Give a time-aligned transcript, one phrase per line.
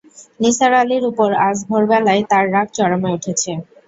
[0.39, 3.51] নিসার আলির ওপর আজ ভোরবেলায় তাঁর রাগ চরমে উঠেছে।